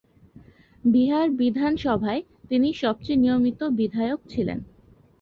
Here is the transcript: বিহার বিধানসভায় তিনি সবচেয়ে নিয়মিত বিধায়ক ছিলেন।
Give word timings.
বিহার 0.83 1.27
বিধানসভায় 1.39 2.21
তিনি 2.49 2.69
সবচেয়ে 2.81 3.21
নিয়মিত 3.23 3.59
বিধায়ক 3.79 4.19
ছিলেন। 4.29 4.59